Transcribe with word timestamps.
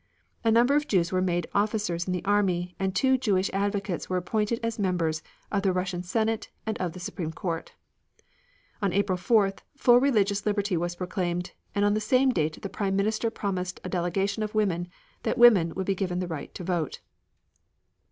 A 0.43 0.49
number 0.49 0.73
of 0.75 0.87
Jews 0.87 1.11
were 1.11 1.21
made 1.21 1.45
officers 1.53 2.07
in 2.07 2.11
the 2.11 2.25
army, 2.25 2.75
and 2.79 2.95
two 2.95 3.19
Jewish 3.19 3.51
advocates 3.53 4.09
were 4.09 4.17
appointed 4.17 4.57
members 4.79 5.21
of 5.51 5.61
the 5.61 5.71
Russian 5.71 6.01
Senate 6.01 6.49
and 6.65 6.75
of 6.79 6.93
the 6.93 6.99
Supreme 6.99 7.31
Court. 7.31 7.75
On 8.81 8.93
April 8.93 9.15
4th 9.15 9.59
full 9.77 9.99
religious 9.99 10.43
liberty 10.43 10.75
was 10.75 10.95
proclaimed, 10.95 11.51
and 11.75 11.85
on 11.85 11.93
the 11.93 12.01
same 12.01 12.31
date 12.31 12.59
the 12.63 12.67
Prime 12.67 12.95
Minister 12.95 13.29
promised 13.29 13.79
a 13.83 13.89
delegation 13.89 14.41
of 14.41 14.55
women 14.55 14.87
that 15.21 15.37
women 15.37 15.71
would 15.75 15.85
be 15.85 15.93
given 15.93 16.17
the 16.17 16.27
right 16.27 16.51
to 16.55 16.63
vote. 16.63 17.01